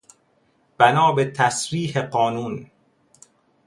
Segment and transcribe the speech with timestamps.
[0.79, 2.71] بنا به تصریح قانون